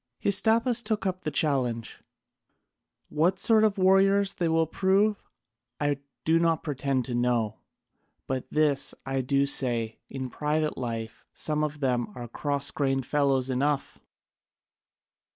Hystaspas 0.23 0.81
took 0.83 1.05
up 1.05 1.21
the 1.21 1.29
challenge: 1.29 2.01
"What 3.09 3.37
sort 3.37 3.63
of 3.63 3.77
warriors 3.77 4.33
they 4.33 4.49
will 4.49 4.65
prove 4.65 5.21
I 5.79 5.99
do 6.25 6.39
not 6.39 6.63
pretend 6.63 7.05
to 7.05 7.13
know, 7.13 7.59
but 8.25 8.47
this 8.49 8.95
I 9.05 9.21
do 9.21 9.45
say, 9.45 9.99
in 10.09 10.31
private 10.31 10.75
life 10.75 11.23
some 11.33 11.63
of 11.63 11.81
them 11.81 12.07
are 12.15 12.27
cross 12.27 12.71
grained 12.71 13.05
fellows 13.05 13.47
enough. 13.47 13.99